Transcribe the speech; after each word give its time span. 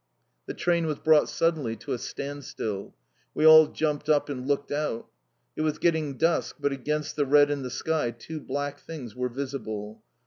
The 0.47 0.55
train 0.55 0.87
was 0.87 0.97
brought 0.97 1.29
suddenly 1.29 1.75
to 1.75 1.93
a 1.93 1.99
standstill. 1.99 2.95
We 3.35 3.45
all 3.45 3.67
jumped 3.67 4.09
up 4.09 4.29
and 4.29 4.47
looked 4.47 4.71
out. 4.71 5.07
It 5.55 5.61
was 5.61 5.77
getting 5.77 6.17
dusk, 6.17 6.55
but 6.59 6.71
against 6.71 7.15
the 7.15 7.25
red 7.27 7.51
in 7.51 7.61
the 7.61 7.69
sky 7.69 8.09
two 8.09 8.39
black 8.39 8.79
things 8.79 9.15
were 9.15 9.29
visible. 9.29 10.01